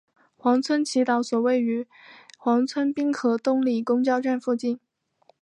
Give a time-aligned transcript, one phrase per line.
[0.35, 1.85] 黄村祈祷所位于
[2.39, 4.79] 黄村滨河东里公交站附近。